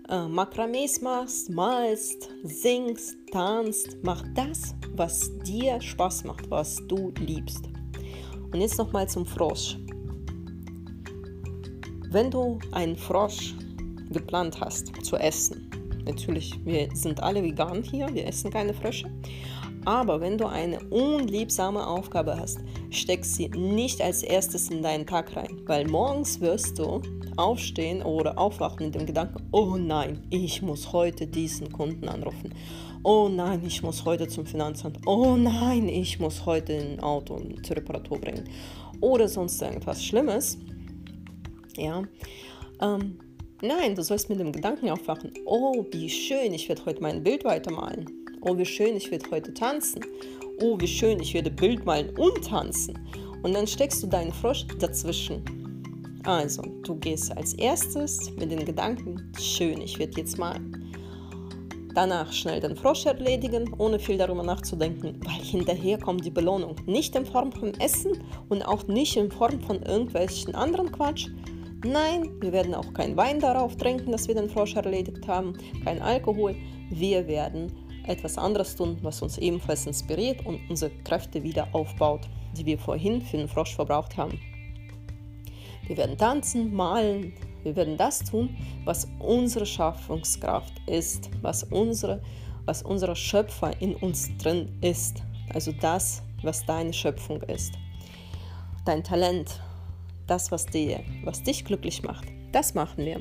äh, 0.08 0.26
Makramees 0.26 1.00
machst, 1.00 1.50
malst, 1.50 2.30
singst, 2.42 3.16
tanzt, 3.32 3.96
mach 4.02 4.22
das, 4.34 4.74
was 4.94 5.30
dir 5.40 5.80
Spaß 5.80 6.24
macht, 6.24 6.50
was 6.50 6.82
du 6.88 7.12
liebst. 7.18 7.68
Und 8.52 8.60
jetzt 8.60 8.78
nochmal 8.78 9.08
zum 9.08 9.26
Frosch. 9.26 9.76
Wenn 12.14 12.30
du 12.30 12.60
einen 12.70 12.94
Frosch 12.94 13.54
geplant 14.12 14.60
hast 14.60 15.04
zu 15.04 15.16
essen, 15.16 15.68
natürlich, 16.04 16.54
wir 16.64 16.88
sind 16.94 17.20
alle 17.20 17.42
vegan 17.42 17.82
hier, 17.82 18.06
wir 18.14 18.28
essen 18.28 18.52
keine 18.52 18.72
Frösche, 18.72 19.10
aber 19.84 20.20
wenn 20.20 20.38
du 20.38 20.46
eine 20.46 20.78
unliebsame 20.90 21.84
Aufgabe 21.84 22.36
hast, 22.38 22.60
steck 22.90 23.24
sie 23.24 23.48
nicht 23.48 24.00
als 24.00 24.22
erstes 24.22 24.70
in 24.70 24.80
deinen 24.80 25.08
Tag 25.08 25.34
rein, 25.34 25.60
weil 25.66 25.88
morgens 25.88 26.40
wirst 26.40 26.78
du 26.78 27.02
aufstehen 27.36 28.00
oder 28.00 28.38
aufwachen 28.38 28.86
mit 28.86 28.94
dem 28.94 29.06
Gedanken, 29.06 29.48
oh 29.50 29.74
nein, 29.76 30.24
ich 30.30 30.62
muss 30.62 30.92
heute 30.92 31.26
diesen 31.26 31.72
Kunden 31.72 32.08
anrufen. 32.08 32.54
Oh 33.02 33.28
nein, 33.28 33.60
ich 33.66 33.82
muss 33.82 34.04
heute 34.04 34.28
zum 34.28 34.46
Finanzamt. 34.46 35.00
Oh 35.04 35.34
nein, 35.34 35.88
ich 35.88 36.20
muss 36.20 36.46
heute 36.46 36.74
ein 36.74 37.00
Auto 37.00 37.40
zur 37.64 37.76
Reparatur 37.76 38.20
bringen. 38.20 38.44
Oder 39.00 39.26
sonst 39.26 39.60
irgendwas 39.60 40.04
Schlimmes. 40.04 40.58
Ja. 41.76 42.02
Ähm, 42.80 43.18
nein, 43.62 43.94
du 43.94 44.02
sollst 44.02 44.28
mit 44.28 44.40
dem 44.40 44.52
Gedanken 44.52 44.90
aufwachen, 44.90 45.32
oh, 45.46 45.84
wie 45.90 46.08
schön, 46.08 46.54
ich 46.54 46.68
werde 46.68 46.84
heute 46.86 47.02
mein 47.02 47.22
Bild 47.22 47.44
weitermalen. 47.44 48.06
Oh, 48.42 48.56
wie 48.56 48.66
schön, 48.66 48.96
ich 48.96 49.10
werde 49.10 49.30
heute 49.30 49.54
tanzen. 49.54 50.04
Oh, 50.60 50.78
wie 50.78 50.86
schön, 50.86 51.18
ich 51.20 51.34
werde 51.34 51.50
Bild 51.50 51.84
malen 51.84 52.10
und 52.16 52.44
tanzen. 52.44 52.98
Und 53.42 53.54
dann 53.54 53.66
steckst 53.66 54.02
du 54.02 54.06
deinen 54.06 54.32
Frosch 54.32 54.66
dazwischen. 54.78 55.42
Also, 56.24 56.62
du 56.82 56.94
gehst 56.96 57.36
als 57.36 57.54
erstes 57.54 58.30
mit 58.38 58.50
den 58.50 58.64
Gedanken, 58.64 59.32
schön, 59.38 59.80
ich 59.80 59.98
werde 59.98 60.18
jetzt 60.18 60.38
malen. 60.38 60.94
Danach 61.94 62.32
schnell 62.32 62.60
den 62.60 62.74
Frosch 62.74 63.06
erledigen, 63.06 63.72
ohne 63.78 64.00
viel 64.00 64.18
darüber 64.18 64.42
nachzudenken, 64.42 65.20
weil 65.24 65.44
hinterher 65.44 65.96
kommt 65.98 66.24
die 66.24 66.30
Belohnung. 66.30 66.74
Nicht 66.86 67.14
in 67.14 67.24
Form 67.24 67.52
von 67.52 67.72
Essen 67.74 68.24
und 68.48 68.62
auch 68.62 68.86
nicht 68.88 69.16
in 69.16 69.30
Form 69.30 69.60
von 69.60 69.80
irgendwelchen 69.82 70.54
anderen 70.56 70.90
Quatsch, 70.90 71.28
Nein, 71.84 72.30
wir 72.40 72.50
werden 72.52 72.74
auch 72.74 72.94
kein 72.94 73.14
Wein 73.14 73.40
darauf 73.40 73.76
trinken, 73.76 74.10
dass 74.10 74.26
wir 74.26 74.34
den 74.34 74.48
Frosch 74.48 74.74
erledigt 74.74 75.28
haben, 75.28 75.52
kein 75.84 76.00
Alkohol. 76.00 76.56
Wir 76.88 77.26
werden 77.26 77.70
etwas 78.06 78.38
anderes 78.38 78.74
tun, 78.74 78.96
was 79.02 79.20
uns 79.20 79.36
ebenfalls 79.36 79.86
inspiriert 79.86 80.46
und 80.46 80.60
unsere 80.70 80.90
Kräfte 81.04 81.42
wieder 81.42 81.68
aufbaut, 81.72 82.22
die 82.56 82.64
wir 82.64 82.78
vorhin 82.78 83.20
für 83.20 83.36
den 83.36 83.48
Frosch 83.48 83.74
verbraucht 83.74 84.16
haben. 84.16 84.40
Wir 85.86 85.98
werden 85.98 86.16
tanzen, 86.16 86.72
malen, 86.72 87.34
wir 87.64 87.76
werden 87.76 87.98
das 87.98 88.20
tun, 88.20 88.56
was 88.86 89.06
unsere 89.18 89.66
Schaffungskraft 89.66 90.72
ist, 90.86 91.28
was 91.42 91.64
unsere, 91.64 92.22
was 92.64 92.82
unser 92.82 93.14
Schöpfer 93.14 93.78
in 93.82 93.94
uns 93.96 94.34
drin 94.38 94.78
ist. 94.80 95.22
Also 95.52 95.70
das, 95.72 96.22
was 96.42 96.64
deine 96.64 96.94
Schöpfung 96.94 97.42
ist. 97.42 97.74
Dein 98.86 99.04
Talent, 99.04 99.60
das, 100.26 100.50
was, 100.50 100.66
dir, 100.66 101.00
was 101.24 101.42
dich 101.42 101.64
glücklich 101.64 102.02
macht, 102.02 102.26
das 102.52 102.74
machen 102.74 103.04
wir. 103.04 103.20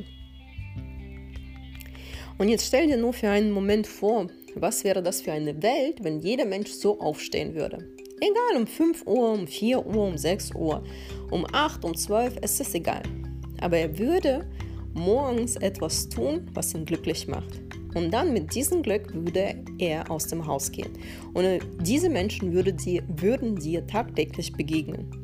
Und 2.38 2.50
jetzt 2.50 2.68
stell 2.68 2.88
dir 2.88 2.98
nur 2.98 3.14
für 3.14 3.30
einen 3.30 3.52
Moment 3.52 3.88
vor, 3.88 4.28
was 4.56 4.84
wäre 4.84 5.04
das 5.04 5.22
für 5.22 5.32
eine 5.32 5.62
Welt, 5.62 6.04
wenn 6.04 6.20
jeder 6.20 6.46
Mensch 6.46 6.72
so 6.72 7.00
aufstehen 7.00 7.56
würde. 7.56 7.78
Egal, 8.20 8.62
um 8.62 8.68
5 8.68 9.06
Uhr, 9.06 9.32
um 9.34 9.48
4 9.48 9.86
Uhr, 9.86 10.08
um 10.08 10.18
6 10.18 10.56
Uhr, 10.56 10.84
um 11.32 11.46
8, 11.52 11.84
um 11.84 11.96
12, 11.96 12.38
es 12.42 12.60
ist 12.60 12.74
egal. 12.76 13.04
Aber 13.60 13.78
er 13.78 13.98
würde 13.98 14.50
morgens 14.94 15.56
etwas 15.58 16.08
tun, 16.10 16.50
was 16.54 16.74
ihn 16.74 16.86
glücklich 16.86 17.28
macht. 17.28 17.62
Und 17.96 18.12
dann 18.12 18.34
mit 18.34 18.56
diesem 18.56 18.82
Glück 18.82 19.14
würde 19.14 19.64
er 19.78 20.10
aus 20.10 20.28
dem 20.28 20.46
Haus 20.48 20.72
gehen. 20.72 20.94
Und 21.34 21.46
diese 21.82 22.10
Menschen 22.10 22.54
würde 22.54 22.74
dir, 22.74 23.04
würden 23.08 23.56
dir 23.56 23.86
tagtäglich 23.86 24.54
begegnen 24.54 25.23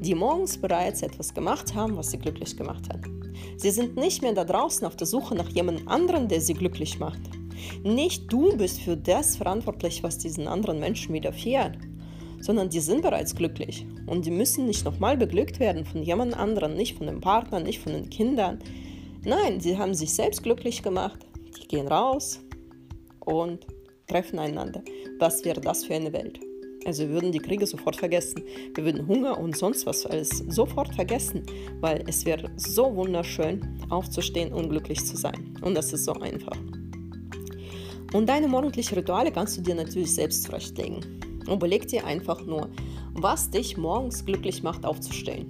die 0.00 0.14
morgens 0.14 0.58
bereits 0.58 1.02
etwas 1.02 1.34
gemacht 1.34 1.74
haben, 1.74 1.96
was 1.96 2.10
sie 2.10 2.18
glücklich 2.18 2.56
gemacht 2.56 2.88
hat. 2.92 3.00
Sie 3.56 3.70
sind 3.70 3.96
nicht 3.96 4.22
mehr 4.22 4.32
da 4.32 4.44
draußen 4.44 4.86
auf 4.86 4.96
der 4.96 5.06
Suche 5.06 5.34
nach 5.34 5.48
jemand 5.48 5.88
anderen, 5.88 6.28
der 6.28 6.40
sie 6.40 6.54
glücklich 6.54 6.98
macht. 6.98 7.20
Nicht 7.82 8.30
du 8.32 8.56
bist 8.56 8.80
für 8.80 8.96
das 8.96 9.36
verantwortlich, 9.36 10.02
was 10.02 10.18
diesen 10.18 10.46
anderen 10.46 10.78
Menschen 10.78 11.14
widerfährt, 11.14 11.78
sondern 12.40 12.68
die 12.68 12.80
sind 12.80 13.02
bereits 13.02 13.34
glücklich 13.34 13.86
und 14.06 14.26
die 14.26 14.30
müssen 14.30 14.66
nicht 14.66 14.84
nochmal 14.84 15.16
beglückt 15.16 15.58
werden 15.58 15.84
von 15.84 16.02
jemand 16.02 16.36
anderem, 16.36 16.74
nicht 16.74 16.96
von 16.96 17.06
dem 17.06 17.20
Partner, 17.20 17.60
nicht 17.60 17.80
von 17.80 17.92
den 17.92 18.10
Kindern. 18.10 18.58
Nein, 19.24 19.60
sie 19.60 19.78
haben 19.78 19.94
sich 19.94 20.12
selbst 20.12 20.42
glücklich 20.42 20.82
gemacht. 20.82 21.26
Die 21.58 21.66
gehen 21.66 21.88
raus 21.88 22.40
und 23.20 23.66
treffen 24.06 24.38
einander. 24.38 24.82
Was 25.18 25.44
wäre 25.44 25.60
das 25.60 25.84
für 25.84 25.94
eine 25.94 26.12
Welt? 26.12 26.38
Also 26.86 27.02
wir 27.02 27.10
würden 27.10 27.32
die 27.32 27.40
Kriege 27.40 27.66
sofort 27.66 27.96
vergessen. 27.96 28.44
Wir 28.74 28.84
würden 28.84 29.08
Hunger 29.08 29.38
und 29.38 29.56
sonst 29.56 29.86
was 29.86 30.06
alles 30.06 30.44
sofort 30.46 30.94
vergessen, 30.94 31.42
weil 31.80 32.04
es 32.06 32.24
wäre 32.24 32.48
so 32.56 32.94
wunderschön, 32.94 33.60
aufzustehen 33.90 34.52
und 34.52 34.70
glücklich 34.70 35.04
zu 35.04 35.16
sein. 35.16 35.58
Und 35.62 35.74
das 35.74 35.92
ist 35.92 36.04
so 36.04 36.12
einfach. 36.12 36.56
Und 38.14 38.28
deine 38.28 38.46
morgendlichen 38.46 38.94
Rituale 38.94 39.32
kannst 39.32 39.58
du 39.58 39.62
dir 39.62 39.74
natürlich 39.74 40.14
selbst 40.14 40.44
zurechtlegen. 40.44 41.00
Überleg 41.50 41.88
dir 41.88 42.06
einfach 42.06 42.46
nur, 42.46 42.70
was 43.14 43.50
dich 43.50 43.76
morgens 43.76 44.24
glücklich 44.24 44.62
macht, 44.62 44.86
aufzustehen. 44.86 45.48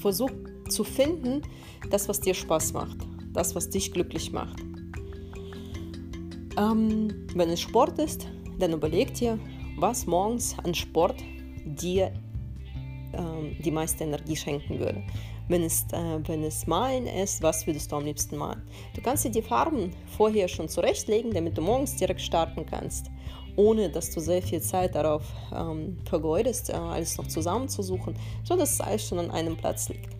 Versuch 0.00 0.30
zu 0.68 0.84
finden, 0.84 1.42
das, 1.90 2.08
was 2.08 2.20
dir 2.20 2.34
Spaß 2.34 2.72
macht, 2.72 2.98
das, 3.32 3.56
was 3.56 3.68
dich 3.68 3.90
glücklich 3.90 4.30
macht. 4.30 4.60
Ähm, 6.56 7.26
wenn 7.34 7.50
es 7.50 7.60
Sport 7.60 7.98
ist, 7.98 8.28
dann 8.60 8.72
überleg 8.72 9.12
dir, 9.14 9.38
was 9.76 10.06
morgens 10.06 10.56
an 10.64 10.74
Sport 10.74 11.22
dir 11.64 12.12
ähm, 13.12 13.56
die 13.64 13.70
meiste 13.70 14.04
Energie 14.04 14.36
schenken 14.36 14.78
würde. 14.78 15.02
Wenn 15.48 15.62
es, 15.62 15.84
äh, 15.92 16.18
wenn 16.26 16.42
es 16.42 16.66
Malen 16.66 17.06
ist, 17.06 17.42
was 17.42 17.66
würdest 17.66 17.92
du 17.92 17.96
am 17.96 18.04
liebsten 18.04 18.36
malen? 18.36 18.62
Du 18.94 19.00
kannst 19.00 19.24
dir 19.24 19.30
die 19.30 19.42
Farben 19.42 19.92
vorher 20.16 20.48
schon 20.48 20.68
zurechtlegen, 20.68 21.32
damit 21.32 21.56
du 21.56 21.62
morgens 21.62 21.94
direkt 21.96 22.20
starten 22.20 22.66
kannst, 22.66 23.10
ohne 23.54 23.88
dass 23.88 24.10
du 24.10 24.20
sehr 24.20 24.42
viel 24.42 24.60
Zeit 24.60 24.94
darauf 24.94 25.22
ähm, 25.54 25.98
vergeudest, 26.08 26.70
äh, 26.70 26.74
alles 26.74 27.16
noch 27.16 27.28
zusammenzusuchen, 27.28 28.14
sodass 28.42 28.72
es 28.72 28.80
alles 28.80 29.06
schon 29.08 29.18
an 29.18 29.30
einem 29.30 29.56
Platz 29.56 29.88
liegt. 29.88 30.16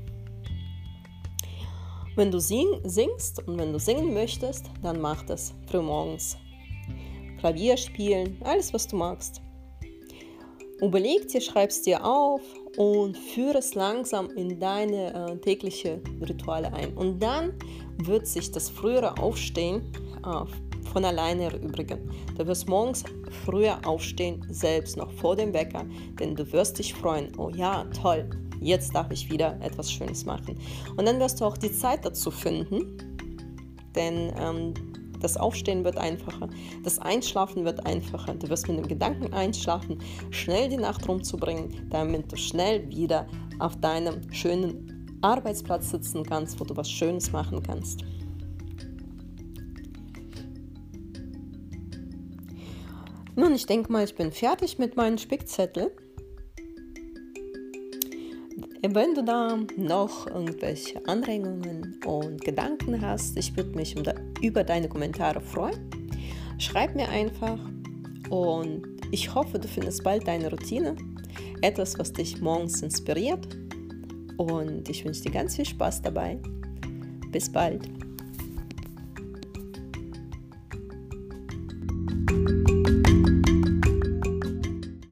Wenn 2.14 2.30
du 2.30 2.38
sing, 2.38 2.66
singst 2.84 3.46
und 3.46 3.58
wenn 3.58 3.72
du 3.72 3.78
singen 3.78 4.14
möchtest, 4.14 4.70
dann 4.82 5.00
mach 5.00 5.22
das 5.24 5.54
frühmorgens. 5.66 6.38
Klavier 7.38 7.76
spielen, 7.76 8.40
alles 8.42 8.72
was 8.72 8.88
du 8.88 8.96
magst. 8.96 9.42
Überleg 10.80 11.28
dir, 11.28 11.40
schreib 11.40 11.70
es 11.70 11.82
dir 11.82 12.04
auf 12.04 12.42
und 12.76 13.16
führe 13.16 13.58
es 13.58 13.74
langsam 13.74 14.28
in 14.30 14.60
deine 14.60 15.14
äh, 15.14 15.36
tägliche 15.38 16.00
Rituale 16.20 16.72
ein. 16.72 16.92
Und 16.94 17.18
dann 17.22 17.54
wird 18.04 18.26
sich 18.26 18.50
das 18.50 18.68
frühere 18.68 19.16
Aufstehen 19.18 19.82
äh, 20.24 20.90
von 20.92 21.04
alleine 21.04 21.44
erübrigen. 21.44 22.10
Du 22.36 22.46
wirst 22.46 22.68
morgens 22.68 23.04
früher 23.44 23.78
aufstehen, 23.86 24.46
selbst 24.50 24.96
noch 24.96 25.10
vor 25.12 25.34
dem 25.34 25.54
Wecker, 25.54 25.86
denn 26.20 26.34
du 26.34 26.50
wirst 26.52 26.78
dich 26.78 26.92
freuen. 26.92 27.32
Oh 27.38 27.50
ja, 27.50 27.84
toll, 28.02 28.28
jetzt 28.60 28.94
darf 28.94 29.10
ich 29.10 29.30
wieder 29.30 29.58
etwas 29.62 29.90
Schönes 29.90 30.26
machen. 30.26 30.58
Und 30.96 31.06
dann 31.06 31.18
wirst 31.18 31.40
du 31.40 31.46
auch 31.46 31.56
die 31.56 31.72
Zeit 31.72 32.04
dazu 32.04 32.30
finden, 32.30 32.98
denn 33.94 34.32
ähm, 34.38 34.74
das 35.26 35.36
Aufstehen 35.36 35.82
wird 35.82 35.98
einfacher, 35.98 36.48
das 36.84 37.00
Einschlafen 37.00 37.64
wird 37.64 37.84
einfacher. 37.84 38.34
Du 38.34 38.48
wirst 38.48 38.68
mit 38.68 38.78
dem 38.78 38.86
Gedanken 38.86 39.34
einschlafen, 39.34 39.98
schnell 40.30 40.68
die 40.68 40.76
Nacht 40.76 41.08
rumzubringen, 41.08 41.88
damit 41.90 42.30
du 42.30 42.36
schnell 42.36 42.88
wieder 42.88 43.26
auf 43.58 43.74
deinem 43.80 44.32
schönen 44.32 45.18
Arbeitsplatz 45.22 45.90
sitzen 45.90 46.22
kannst, 46.22 46.60
wo 46.60 46.64
du 46.64 46.76
was 46.76 46.88
Schönes 46.88 47.32
machen 47.32 47.60
kannst. 47.60 48.04
Nun, 53.34 53.52
ich 53.52 53.66
denke 53.66 53.90
mal, 53.90 54.04
ich 54.04 54.14
bin 54.14 54.30
fertig 54.30 54.78
mit 54.78 54.94
meinen 54.94 55.18
Spickzetteln. 55.18 55.90
Wenn 58.88 59.14
du 59.14 59.24
da 59.24 59.58
noch 59.76 60.28
irgendwelche 60.28 61.04
Anregungen 61.08 61.98
und 62.06 62.40
Gedanken 62.44 63.00
hast, 63.00 63.36
ich 63.36 63.56
würde 63.56 63.70
mich 63.70 63.96
über 64.40 64.62
deine 64.62 64.88
Kommentare 64.88 65.40
freuen. 65.40 65.90
Schreib 66.58 66.94
mir 66.94 67.08
einfach 67.08 67.58
und 68.30 68.82
ich 69.10 69.34
hoffe, 69.34 69.58
du 69.58 69.66
findest 69.66 70.04
bald 70.04 70.28
deine 70.28 70.50
Routine, 70.50 70.94
etwas, 71.62 71.98
was 71.98 72.12
dich 72.12 72.40
morgens 72.40 72.80
inspiriert. 72.80 73.48
Und 74.36 74.88
ich 74.88 75.04
wünsche 75.04 75.22
dir 75.22 75.32
ganz 75.32 75.56
viel 75.56 75.66
Spaß 75.66 76.02
dabei. 76.02 76.38
Bis 77.32 77.50
bald. 77.50 77.88